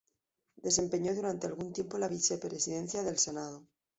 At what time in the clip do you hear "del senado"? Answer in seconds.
3.03-3.67